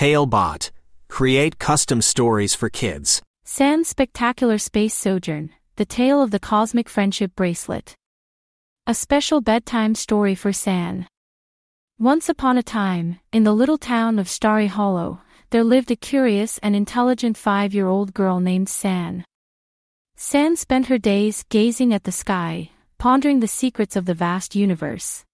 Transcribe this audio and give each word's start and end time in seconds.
Talebot. 0.00 0.70
Create 1.10 1.58
custom 1.58 2.00
stories 2.00 2.54
for 2.54 2.70
kids. 2.70 3.20
San's 3.44 3.86
Spectacular 3.86 4.56
Space 4.56 4.94
Sojourn 4.94 5.50
The 5.76 5.84
Tale 5.84 6.22
of 6.22 6.30
the 6.30 6.40
Cosmic 6.40 6.88
Friendship 6.88 7.36
Bracelet. 7.36 7.94
A 8.86 8.94
special 8.94 9.42
bedtime 9.42 9.94
story 9.94 10.34
for 10.34 10.54
San. 10.54 11.06
Once 11.98 12.30
upon 12.30 12.56
a 12.56 12.62
time, 12.62 13.20
in 13.30 13.44
the 13.44 13.52
little 13.52 13.76
town 13.76 14.18
of 14.18 14.26
Starry 14.26 14.68
Hollow, 14.68 15.20
there 15.50 15.64
lived 15.64 15.90
a 15.90 15.96
curious 15.96 16.56
and 16.62 16.74
intelligent 16.74 17.36
five 17.36 17.74
year 17.74 17.86
old 17.86 18.14
girl 18.14 18.40
named 18.40 18.70
San. 18.70 19.22
San 20.16 20.56
spent 20.56 20.86
her 20.86 20.96
days 20.96 21.44
gazing 21.50 21.92
at 21.92 22.04
the 22.04 22.12
sky, 22.24 22.70
pondering 22.96 23.40
the 23.40 23.46
secrets 23.46 23.96
of 23.96 24.06
the 24.06 24.14
vast 24.14 24.56
universe. 24.56 25.26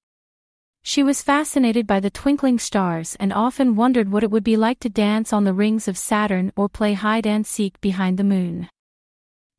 She 0.88 1.02
was 1.02 1.20
fascinated 1.20 1.84
by 1.84 1.98
the 1.98 2.10
twinkling 2.10 2.60
stars 2.60 3.16
and 3.18 3.32
often 3.32 3.74
wondered 3.74 4.12
what 4.12 4.22
it 4.22 4.30
would 4.30 4.44
be 4.44 4.56
like 4.56 4.78
to 4.80 4.88
dance 4.88 5.32
on 5.32 5.42
the 5.42 5.52
rings 5.52 5.88
of 5.88 5.98
Saturn 5.98 6.52
or 6.54 6.68
play 6.68 6.92
hide 6.92 7.26
and 7.26 7.44
seek 7.44 7.80
behind 7.80 8.18
the 8.18 8.22
moon. 8.22 8.68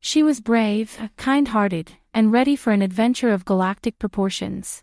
She 0.00 0.22
was 0.22 0.40
brave, 0.40 0.98
kind-hearted, 1.18 1.92
and 2.14 2.32
ready 2.32 2.56
for 2.56 2.72
an 2.72 2.80
adventure 2.80 3.28
of 3.28 3.44
galactic 3.44 3.98
proportions. 3.98 4.82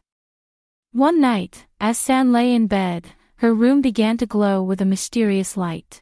One 0.91 1.19
night, 1.19 1.65
as 1.81 1.97
San 1.97 2.31
lay 2.31 2.53
in 2.53 2.67
bed, 2.67 3.07
her 3.37 3.51
room 3.51 3.81
began 3.81 4.15
to 4.17 4.27
glow 4.27 4.61
with 4.61 4.81
a 4.81 4.85
mysterious 4.85 5.57
light. 5.57 5.99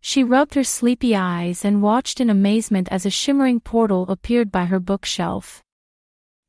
She 0.00 0.24
rubbed 0.24 0.54
her 0.54 0.64
sleepy 0.64 1.14
eyes 1.14 1.64
and 1.64 1.80
watched 1.80 2.20
in 2.20 2.28
amazement 2.28 2.88
as 2.90 3.06
a 3.06 3.10
shimmering 3.22 3.60
portal 3.60 4.10
appeared 4.10 4.50
by 4.50 4.64
her 4.64 4.80
bookshelf. 4.80 5.62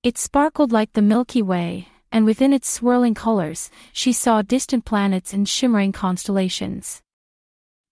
It 0.02 0.18
sparkled 0.18 0.72
like 0.72 0.94
the 0.94 1.04
Milky 1.04 1.44
Way, 1.44 1.90
and 2.16 2.26
within 2.26 2.54
its 2.54 2.70
swirling 2.70 3.14
colors, 3.14 3.70
she 3.92 4.14
saw 4.14 4.42
distant 4.42 4.86
planets 4.86 5.34
and 5.34 5.50
shimmering 5.50 5.92
constellations. 5.92 7.02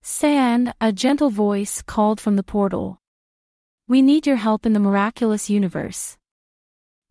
San, 0.01 0.73
a 0.79 0.93
gentle 0.93 1.29
voice 1.29 1.81
called 1.81 2.21
from 2.21 2.37
the 2.37 2.49
portal. 2.55 2.99
We 3.85 4.01
need 4.01 4.25
your 4.25 4.37
help 4.37 4.65
in 4.65 4.71
the 4.71 4.79
miraculous 4.79 5.49
universe. 5.49 6.15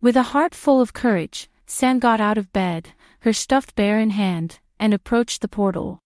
With 0.01 0.17
a 0.17 0.31
heart 0.33 0.55
full 0.55 0.81
of 0.81 0.95
courage, 0.95 1.51
San 1.67 1.99
got 1.99 2.19
out 2.19 2.39
of 2.39 2.51
bed, 2.51 2.95
her 3.21 3.35
stuffed 3.35 3.75
bear 3.75 3.99
in 3.99 4.09
hand, 4.09 4.61
and 4.81 4.95
approached 4.95 5.43
the 5.43 5.49
portal. 5.49 5.99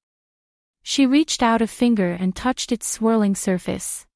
She 0.82 1.06
reached 1.06 1.40
out 1.40 1.62
a 1.62 1.68
finger 1.68 2.10
and 2.18 2.34
touched 2.34 2.72
its 2.72 2.90
swirling 2.90 3.36
surface. 3.36 4.06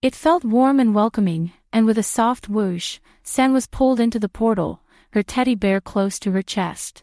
It 0.00 0.14
felt 0.14 0.42
warm 0.42 0.80
and 0.80 0.94
welcoming, 0.94 1.52
and 1.70 1.84
with 1.84 1.98
a 1.98 2.02
soft 2.02 2.48
whoosh, 2.48 2.98
San 3.22 3.52
was 3.52 3.66
pulled 3.66 4.00
into 4.00 4.18
the 4.18 4.30
portal, 4.30 4.80
her 5.12 5.22
teddy 5.22 5.54
bear 5.54 5.80
close 5.80 6.18
to 6.18 6.32
her 6.32 6.42
chest. 6.42 7.02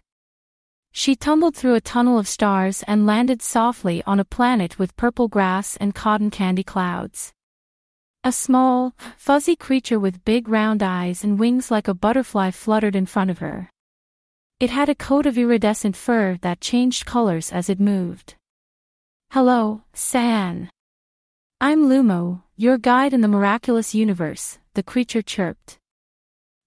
She 0.91 1.15
tumbled 1.15 1.55
through 1.55 1.75
a 1.75 1.81
tunnel 1.81 2.17
of 2.17 2.27
stars 2.27 2.83
and 2.87 3.05
landed 3.05 3.41
softly 3.41 4.01
on 4.05 4.19
a 4.19 4.25
planet 4.25 4.79
with 4.79 4.95
purple 4.95 5.27
grass 5.27 5.75
and 5.77 5.93
cotton 5.93 6.29
candy 6.31 6.63
clouds. 6.63 7.33
A 8.23 8.31
small, 8.31 8.95
fuzzy 9.17 9.55
creature 9.55 9.99
with 9.99 10.23
big 10.25 10.47
round 10.47 10.81
eyes 10.81 11.23
and 11.23 11.37
wings 11.37 11.69
like 11.69 11.87
a 11.87 11.93
butterfly 11.93 12.51
fluttered 12.51 12.95
in 12.95 13.05
front 13.05 13.29
of 13.29 13.39
her. 13.39 13.69
It 14.59 14.69
had 14.69 14.87
a 14.87 14.95
coat 14.95 15.25
of 15.25 15.37
iridescent 15.37 15.97
fur 15.97 16.37
that 16.41 16.61
changed 16.61 17.05
colors 17.05 17.51
as 17.51 17.69
it 17.69 17.79
moved. 17.79 18.35
Hello, 19.31 19.81
San. 19.93 20.69
I'm 21.59 21.89
Lumo, 21.89 22.43
your 22.55 22.77
guide 22.77 23.13
in 23.13 23.19
the 23.19 23.27
miraculous 23.27 23.93
universe, 23.93 24.59
the 24.75 24.83
creature 24.83 25.21
chirped. 25.21 25.77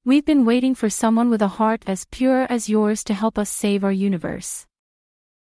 We've 0.09 0.25
been 0.25 0.47
waiting 0.47 0.75
for 0.75 0.89
someone 0.89 1.29
with 1.29 1.43
a 1.43 1.57
heart 1.61 1.85
as 1.87 2.07
pure 2.11 2.47
as 2.49 2.71
yours 2.71 3.05
to 3.05 3.13
help 3.13 3.37
us 3.37 3.51
save 3.51 3.85
our 3.85 3.93
universe. 3.93 4.65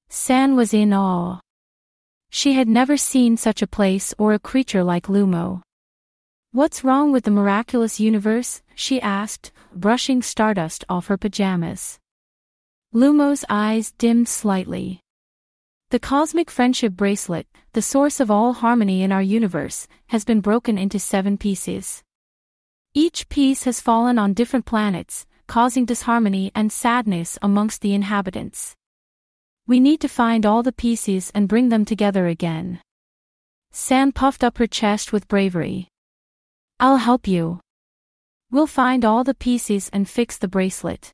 San 0.09 0.57
was 0.57 0.75
in 0.75 0.93
awe. 0.93 1.39
She 2.31 2.55
had 2.55 2.67
never 2.67 2.97
seen 2.97 3.37
such 3.37 3.63
a 3.63 3.69
place 3.69 4.13
or 4.19 4.33
a 4.33 4.41
creature 4.41 4.83
like 4.83 5.07
Lumo. 5.07 5.63
What's 6.51 6.83
wrong 6.83 7.13
with 7.13 7.23
the 7.23 7.31
miraculous 7.31 8.01
universe? 8.01 8.61
she 8.75 9.01
asked, 9.01 9.53
brushing 9.73 10.23
stardust 10.23 10.85
off 10.89 11.07
her 11.07 11.17
pajamas. 11.17 12.01
Lumo's 12.93 13.45
eyes 13.49 13.93
dimmed 13.93 14.27
slightly. 14.29 15.03
The 15.91 16.01
cosmic 16.01 16.51
friendship 16.51 16.95
bracelet, 16.95 17.47
the 17.75 17.81
source 17.95 18.19
of 18.19 18.29
all 18.29 18.55
harmony 18.55 19.05
in 19.05 19.13
our 19.13 19.23
universe, 19.23 19.87
has 20.09 20.25
been 20.25 20.41
broken 20.41 20.77
into 20.77 20.99
seven 20.99 21.39
pieces. 21.39 22.03
Each 22.95 23.29
piece 23.29 23.65
has 23.65 23.81
fallen 23.81 24.19
on 24.19 24.35
different 24.35 24.67
planets, 24.67 25.27
causing 25.47 25.85
disharmony 25.85 26.51
and 26.55 26.73
sadness 26.73 27.39
amongst 27.43 27.81
the 27.81 27.95
inhabitants. 27.95 28.75
We 29.67 29.81
need 29.81 30.01
to 30.01 30.09
find 30.09 30.47
all 30.47 30.63
the 30.63 30.73
pieces 30.73 31.31
and 31.35 31.49
bring 31.49 31.69
them 31.69 31.85
together 31.85 32.27
again. 32.27 32.81
San 33.71 34.13
puffed 34.13 34.43
up 34.43 34.59
her 34.59 34.67
chest 34.67 35.13
with 35.13 35.29
bravery. 35.29 35.89
I'll 36.81 36.97
help 36.97 37.29
you. 37.29 37.61
We'll 38.51 38.67
find 38.67 39.05
all 39.05 39.25
the 39.25 39.35
pieces 39.35 39.91
and 39.93 40.09
fix 40.09 40.39
the 40.39 40.49
bracelet. 40.49 41.13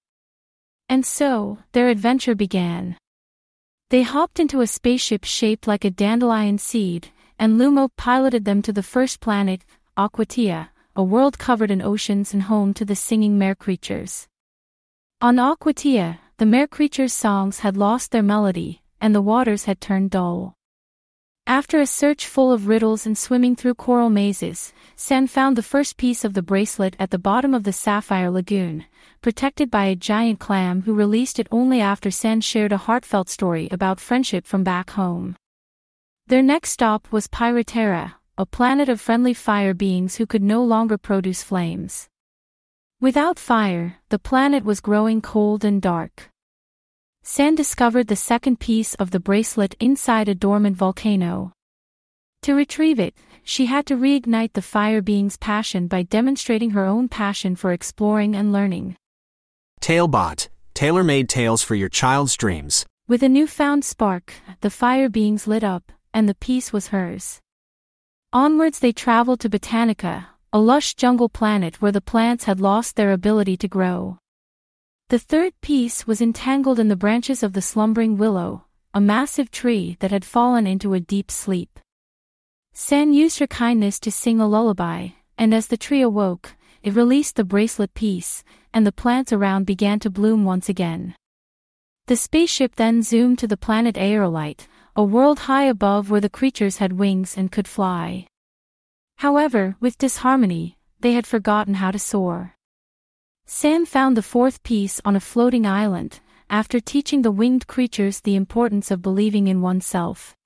And 0.89 1.05
so, 1.05 1.59
their 1.73 1.89
adventure 1.89 2.35
began. 2.35 2.97
They 3.91 4.03
hopped 4.03 4.39
into 4.39 4.61
a 4.61 4.67
spaceship 4.67 5.25
shaped 5.25 5.67
like 5.67 5.85
a 5.85 5.91
dandelion 5.91 6.59
seed, 6.59 7.09
and 7.39 7.59
Lumo 7.59 7.89
piloted 7.97 8.45
them 8.45 8.63
to 8.63 8.73
the 8.73 8.83
first 8.83 9.21
planet, 9.21 9.65
Aquatia, 9.97 10.69
a 10.97 11.03
world 11.03 11.39
covered 11.39 11.71
in 11.71 11.83
oceans 11.83 12.33
and 12.33 12.45
home 12.45 12.73
to 12.75 12.85
the 12.85 12.95
singing 12.95 13.37
mere 13.37 13.55
creatures. 13.55 14.29
On 15.21 15.37
Aquatia, 15.37 16.19
the 16.37 16.47
mere 16.47 16.67
creatures' 16.67 17.13
songs 17.13 17.61
had 17.61 17.77
lost 17.77 18.13
their 18.13 18.23
melody, 18.23 18.83
and 19.01 19.15
the 19.15 19.23
waters 19.23 19.65
had 19.65 19.81
turned 19.81 20.11
dull. 20.11 20.55
After 21.47 21.81
a 21.81 21.87
search 21.87 22.27
full 22.27 22.53
of 22.53 22.69
riddles 22.69 23.05
and 23.05 23.19
swimming 23.19 23.55
through 23.55 23.75
coral 23.75 24.09
mazes, 24.09 24.73
San 24.97 25.27
found 25.27 25.57
the 25.57 25.63
first 25.63 25.97
piece 25.97 26.25
of 26.25 26.33
the 26.33 26.43
bracelet 26.43 26.97
at 26.99 27.11
the 27.11 27.19
bottom 27.19 27.53
of 27.53 27.65
the 27.65 27.73
Sapphire 27.73 28.31
Lagoon, 28.31 28.87
protected 29.21 29.71
by 29.71 29.85
a 29.85 29.97
giant 29.97 30.39
clam 30.39 30.83
who 30.83 30.95
released 30.95 31.39
it 31.39 31.49
only 31.51 31.81
after 31.81 32.11
San 32.11 32.41
shared 32.41 32.73
a 32.73 32.79
heartfelt 32.79 33.29
story 33.29 33.69
about 33.71 34.01
friendship 34.01 34.47
from 34.47 34.65
back 34.65 34.91
home. 34.91 35.37
Their 36.29 36.43
next 36.43 36.71
stop 36.71 37.13
was 37.13 37.29
Pyroterra, 37.29 38.15
a 38.37 38.45
planet 38.45 38.89
of 38.89 39.01
friendly 39.01 39.33
fire 39.33 39.75
beings 39.75 40.17
who 40.17 40.27
could 40.27 40.43
no 40.43 40.65
longer 40.65 40.99
produce 40.99 41.45
flames. 41.45 42.09
Without 43.01 43.39
fire, 43.39 43.99
the 44.09 44.19
planet 44.19 44.65
was 44.65 44.81
growing 44.81 45.21
cold 45.21 45.65
and 45.65 45.81
dark. 45.81 46.31
San 47.23 47.55
discovered 47.55 48.09
the 48.09 48.17
second 48.17 48.59
piece 48.59 48.95
of 48.95 49.13
the 49.13 49.21
bracelet 49.21 49.77
inside 49.79 50.29
a 50.29 50.35
dormant 50.35 50.77
volcano. 50.77 51.53
To 52.43 52.55
retrieve 52.55 52.99
it, 52.99 53.15
she 53.45 53.67
had 53.67 53.87
to 53.87 53.97
reignite 53.97 54.55
the 54.55 54.63
fire 54.63 55.01
being's 55.01 55.37
passion 55.37 55.87
by 55.87 56.03
demonstrating 56.03 56.71
her 56.71 56.85
own 56.85 57.09
passion 57.09 57.55
for 57.55 57.73
exploring 57.73 58.35
and 58.35 58.53
learning. 58.53 58.97
Talebot, 59.81 60.49
tailor-made 60.75 61.29
tales 61.29 61.63
for 61.63 61.77
your 61.77 61.89
child's 61.89 62.37
dreams. 62.37 62.85
With 63.07 63.23
a 63.23 63.29
newfound 63.29 63.85
spark, 63.85 64.35
the 64.61 64.71
fire 64.71 65.09
beings 65.09 65.47
lit 65.47 65.63
up, 65.63 65.93
and 66.13 66.29
the 66.29 66.35
piece 66.35 66.73
was 66.73 66.89
hers. 66.89 67.41
Onwards 68.35 68.81
they 68.81 68.91
traveled 68.91 69.39
to 69.39 69.49
Botanica, 69.49 70.27
a 70.53 70.59
lush 70.59 70.97
jungle 70.97 71.29
planet 71.29 71.81
where 71.81 71.93
the 71.93 72.01
plants 72.01 72.43
had 72.43 72.59
lost 72.61 72.97
their 72.97 73.13
ability 73.13 73.57
to 73.59 73.69
grow. 73.69 74.19
The 75.09 75.21
third 75.21 75.53
piece 75.61 76.05
was 76.05 76.21
entangled 76.21 76.81
in 76.81 76.89
the 76.89 76.97
branches 76.97 77.45
of 77.45 77.53
the 77.53 77.63
slumbering 77.63 78.17
willow, 78.17 78.65
a 78.93 79.01
massive 79.01 79.53
tree 79.53 79.97
that 80.01 80.11
had 80.11 80.25
fallen 80.25 80.67
into 80.67 80.95
a 80.95 80.99
deep 80.99 81.31
sleep. 81.31 81.79
San 82.73 83.13
used 83.13 83.39
her 83.39 83.47
kindness 83.47 84.01
to 84.01 84.11
sing 84.11 84.41
a 84.41 84.49
lullaby, 84.49 85.11
and 85.39 85.55
as 85.55 85.69
the 85.69 85.77
tree 85.77 86.03
awoke, 86.03 86.57
it 86.83 86.97
released 86.97 87.37
the 87.37 87.45
bracelet 87.45 87.95
piece, 87.95 88.43
and 88.73 88.85
the 88.85 88.91
plants 88.91 89.33
around 89.33 89.65
began 89.65 90.01
to 90.01 90.11
bloom 90.11 90.45
once 90.45 90.69
again. 90.69 91.15
The 92.09 92.17
spaceship 92.17 92.75
then 92.75 93.03
zoomed 93.03 93.39
to 93.39 93.47
the 93.47 93.57
planet 93.57 93.95
Aerolite, 93.95 94.67
a 94.97 95.03
world 95.03 95.41
high 95.41 95.65
above 95.65 96.09
where 96.09 96.21
the 96.21 96.29
creatures 96.29 96.77
had 96.77 96.93
wings 96.93 97.37
and 97.37 97.51
could 97.51 97.67
fly. 97.67 98.27
However, 99.17 99.77
with 99.81 99.99
disharmony, 99.99 100.79
they 101.01 101.15
had 101.15 101.27
forgotten 101.27 101.75
how 101.75 101.91
to 101.91 101.99
soar. 101.99 102.55
San 103.47 103.87
found 103.87 104.17
the 104.17 104.23
fourth 104.23 104.63
piece 104.63 105.01
on 105.05 105.17
a 105.17 105.21
floating 105.21 105.67
island, 105.67 106.21
after 106.49 106.79
teaching 106.79 107.23
the 107.23 107.33
winged 107.33 107.67
creatures 107.67 108.21
the 108.21 108.37
importance 108.37 108.93
of 108.93 109.03
believing 109.03 109.49
in 109.49 109.61
oneself. 109.61 110.37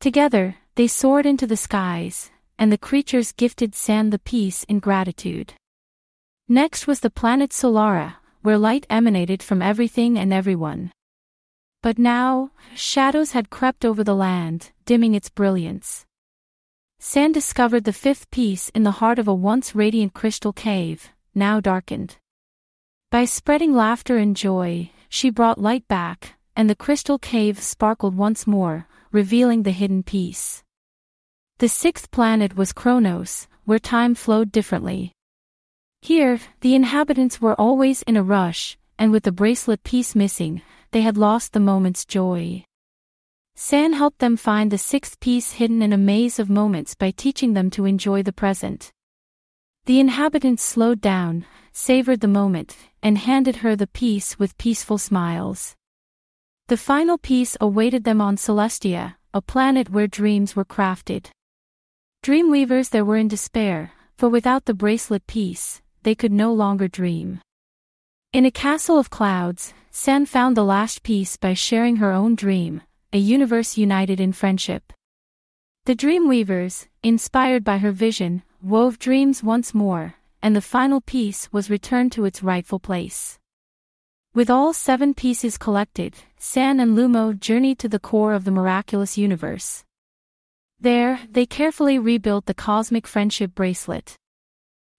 Together, 0.00 0.56
they 0.74 0.88
soared 0.88 1.24
into 1.24 1.46
the 1.46 1.56
skies, 1.56 2.30
and 2.58 2.72
the 2.72 2.78
creatures 2.78 3.32
gifted 3.32 3.74
San 3.74 4.10
the 4.10 4.18
piece 4.18 4.64
in 4.64 4.80
gratitude. 4.80 5.54
Next 6.48 6.88
was 6.88 7.00
the 7.00 7.10
planet 7.10 7.50
Solara, 7.50 8.16
where 8.42 8.58
light 8.58 8.86
emanated 8.90 9.42
from 9.42 9.62
everything 9.62 10.18
and 10.18 10.32
everyone. 10.32 10.90
But 11.82 11.98
now, 11.98 12.50
shadows 12.74 13.32
had 13.32 13.48
crept 13.48 13.84
over 13.84 14.04
the 14.04 14.14
land, 14.14 14.72
dimming 14.84 15.14
its 15.14 15.30
brilliance. 15.30 16.04
San 16.98 17.32
discovered 17.32 17.84
the 17.84 17.92
fifth 17.92 18.30
piece 18.30 18.68
in 18.70 18.82
the 18.82 18.98
heart 19.00 19.18
of 19.18 19.26
a 19.26 19.34
once 19.34 19.74
radiant 19.74 20.12
crystal 20.12 20.52
cave, 20.52 21.08
now 21.34 21.58
darkened. 21.58 22.18
By 23.10 23.24
spreading 23.24 23.74
laughter 23.74 24.18
and 24.18 24.36
joy, 24.36 24.90
she 25.08 25.30
brought 25.30 25.58
light 25.58 25.88
back, 25.88 26.34
and 26.54 26.68
the 26.68 26.76
crystal 26.76 27.18
cave 27.18 27.58
sparkled 27.58 28.14
once 28.14 28.46
more, 28.46 28.86
revealing 29.10 29.62
the 29.62 29.70
hidden 29.70 30.02
piece. 30.02 30.62
The 31.58 31.68
sixth 31.68 32.10
planet 32.10 32.56
was 32.56 32.74
Kronos, 32.74 33.48
where 33.64 33.78
time 33.78 34.14
flowed 34.14 34.52
differently. 34.52 35.12
Here, 36.02 36.40
the 36.60 36.74
inhabitants 36.74 37.40
were 37.40 37.54
always 37.54 38.02
in 38.02 38.16
a 38.16 38.22
rush, 38.22 38.76
and 38.98 39.10
with 39.12 39.24
the 39.24 39.32
bracelet 39.32 39.82
piece 39.82 40.14
missing, 40.14 40.60
they 40.92 41.02
had 41.02 41.16
lost 41.16 41.52
the 41.52 41.60
moment's 41.60 42.04
joy. 42.04 42.64
San 43.54 43.92
helped 43.92 44.18
them 44.18 44.36
find 44.36 44.70
the 44.70 44.78
sixth 44.78 45.20
piece 45.20 45.52
hidden 45.52 45.82
in 45.82 45.92
a 45.92 45.98
maze 45.98 46.38
of 46.38 46.48
moments 46.48 46.94
by 46.94 47.10
teaching 47.10 47.52
them 47.52 47.70
to 47.70 47.84
enjoy 47.84 48.22
the 48.22 48.32
present. 48.32 48.90
The 49.86 50.00
inhabitants 50.00 50.62
slowed 50.62 51.00
down, 51.00 51.44
savored 51.72 52.20
the 52.20 52.28
moment, 52.28 52.76
and 53.02 53.18
handed 53.18 53.56
her 53.56 53.76
the 53.76 53.86
piece 53.86 54.38
with 54.38 54.58
peaceful 54.58 54.98
smiles. 54.98 55.74
The 56.68 56.76
final 56.76 57.18
piece 57.18 57.56
awaited 57.60 58.04
them 58.04 58.20
on 58.20 58.36
Celestia, 58.36 59.16
a 59.34 59.42
planet 59.42 59.90
where 59.90 60.06
dreams 60.06 60.54
were 60.54 60.64
crafted. 60.64 61.30
Dreamweavers 62.22 62.90
there 62.90 63.04
were 63.04 63.16
in 63.16 63.28
despair, 63.28 63.92
for 64.16 64.28
without 64.28 64.66
the 64.66 64.74
bracelet 64.74 65.26
piece, 65.26 65.82
they 66.02 66.14
could 66.14 66.32
no 66.32 66.52
longer 66.52 66.88
dream. 66.88 67.40
In 68.32 68.46
a 68.46 68.52
castle 68.52 68.96
of 68.96 69.10
clouds, 69.10 69.74
San 69.90 70.24
found 70.24 70.56
the 70.56 70.64
last 70.64 71.02
piece 71.02 71.36
by 71.36 71.52
sharing 71.52 71.96
her 71.96 72.12
own 72.12 72.36
dream, 72.36 72.80
a 73.12 73.18
universe 73.18 73.76
united 73.76 74.20
in 74.20 74.32
friendship. 74.32 74.92
The 75.86 75.96
Dreamweavers, 75.96 76.86
inspired 77.02 77.64
by 77.64 77.78
her 77.78 77.90
vision, 77.90 78.44
wove 78.62 79.00
dreams 79.00 79.42
once 79.42 79.74
more, 79.74 80.14
and 80.40 80.54
the 80.54 80.60
final 80.60 81.00
piece 81.00 81.52
was 81.52 81.70
returned 81.70 82.12
to 82.12 82.24
its 82.24 82.40
rightful 82.40 82.78
place. 82.78 83.40
With 84.32 84.48
all 84.48 84.72
seven 84.72 85.12
pieces 85.12 85.58
collected, 85.58 86.14
San 86.38 86.78
and 86.78 86.96
Lumo 86.96 87.36
journeyed 87.36 87.80
to 87.80 87.88
the 87.88 87.98
core 87.98 88.34
of 88.34 88.44
the 88.44 88.52
miraculous 88.52 89.18
universe. 89.18 89.82
There, 90.78 91.18
they 91.28 91.46
carefully 91.46 91.98
rebuilt 91.98 92.46
the 92.46 92.54
cosmic 92.54 93.08
friendship 93.08 93.56
bracelet. 93.56 94.14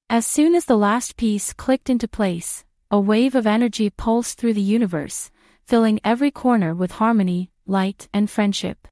As 0.10 0.28
soon 0.28 0.54
as 0.54 0.66
the 0.66 0.78
last 0.78 1.16
piece 1.16 1.54
clicked 1.54 1.90
into 1.90 2.10
place, 2.10 2.66
a 2.92 3.00
wave 3.00 3.36
of 3.36 3.48
energy 3.48 3.90
pulsed 3.90 4.38
through 4.38 4.54
the 4.54 4.62
universe, 4.62 5.32
filling 5.64 5.98
every 6.04 6.30
corner 6.30 6.76
with 6.76 6.92
harmony, 6.92 7.50
light, 7.66 8.10
and 8.14 8.30
friendship. 8.30 8.86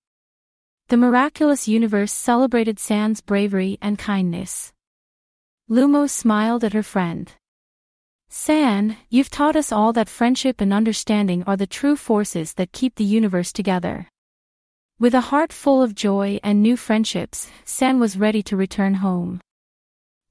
The 0.87 0.95
miraculous 0.95 1.67
universe 1.67 2.13
celebrated 2.13 2.79
San's 2.79 3.19
bravery 3.19 3.77
and 3.81 3.99
kindness. 3.99 4.71
Lumo 5.69 6.09
smiled 6.09 6.63
at 6.63 6.71
her 6.71 6.81
friend. 6.81 7.29
San, 8.29 8.95
you've 9.09 9.29
taught 9.29 9.57
us 9.57 9.69
all 9.69 9.91
that 9.91 10.07
friendship 10.07 10.61
and 10.61 10.73
understanding 10.73 11.43
are 11.45 11.57
the 11.57 11.67
true 11.67 11.97
forces 11.97 12.53
that 12.53 12.71
keep 12.71 12.95
the 12.95 13.03
universe 13.03 13.51
together. 13.51 14.07
With 14.97 15.13
a 15.13 15.27
heart 15.29 15.51
full 15.51 15.83
of 15.83 15.93
joy 15.93 16.39
and 16.41 16.61
new 16.61 16.77
friendships, 16.77 17.51
San 17.65 17.99
was 17.99 18.17
ready 18.17 18.41
to 18.43 18.55
return 18.55 18.95
home. 18.95 19.41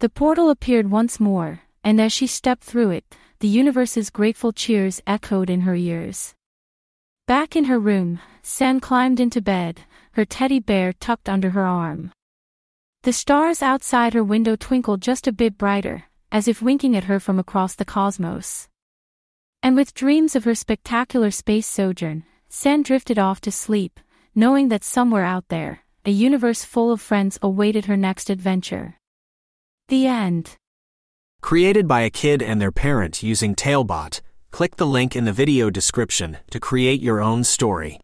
The 0.01 0.09
portal 0.09 0.49
appeared 0.49 0.91
once 0.91 1.21
more, 1.21 1.61
and 1.85 2.01
as 2.01 2.13
she 2.13 2.27
stepped 2.27 2.65
through 2.65 2.91
it, 2.91 3.05
the 3.41 3.49
universe's 3.49 4.11
grateful 4.11 4.53
cheers 4.53 5.01
echoed 5.07 5.49
in 5.49 5.61
her 5.61 5.77
ears. 5.77 6.35
Back 7.29 7.55
in 7.55 7.65
her 7.65 7.79
room, 7.79 8.21
San 8.43 8.81
climbed 8.81 9.21
into 9.21 9.41
bed, 9.41 9.83
her 10.13 10.25
teddy 10.25 10.59
bear 10.59 10.93
tucked 10.93 11.29
under 11.29 11.51
her 11.51 11.65
arm. 11.65 12.11
The 13.03 13.13
stars 13.13 13.63
outside 13.63 14.15
her 14.15 14.25
window 14.25 14.57
twinkled 14.57 15.01
just 15.01 15.29
a 15.29 15.33
bit 15.33 15.57
brighter, 15.57 16.05
as 16.33 16.49
if 16.49 16.61
winking 16.61 16.97
at 16.97 17.05
her 17.05 17.21
from 17.21 17.39
across 17.39 17.77
the 17.77 17.85
cosmos. 17.85 18.67
And 19.63 19.77
with 19.77 19.95
dreams 19.95 20.35
of 20.35 20.45
her 20.45 20.57
spectacular 20.57 21.31
space 21.31 21.67
sojourn, 21.67 22.25
San 22.49 22.83
drifted 22.83 23.19
off 23.21 23.41
to 23.43 23.53
sleep, 23.53 24.01
knowing 24.35 24.69
that 24.69 24.83
somewhere 24.83 25.25
out 25.25 25.47
there, 25.49 25.85
a 26.05 26.11
universe 26.11 26.65
full 26.65 26.91
of 26.91 27.01
friends 27.01 27.39
awaited 27.41 27.85
her 27.85 27.97
next 27.97 28.31
adventure. 28.31 28.97
The 29.89 30.07
end. 30.09 30.57
Created 31.41 31.89
by 31.89 32.03
a 32.03 32.11
kid 32.11 32.43
and 32.43 32.61
their 32.61 32.73
parent 32.73 33.23
using 33.23 33.55
Talebot, 33.55 34.21
click 34.51 34.77
the 34.77 34.87
link 34.87 35.17
in 35.17 35.25
the 35.25 35.33
video 35.33 35.71
description 35.71 36.37
to 36.51 36.61
create 36.61 37.01
your 37.01 37.21
own 37.21 37.43
story. 37.43 37.97